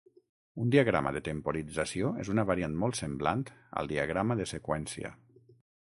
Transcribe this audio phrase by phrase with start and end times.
[0.63, 3.47] Un diagrama de temporització és una variant molt semblant
[3.83, 5.17] al diagrama de seqüència.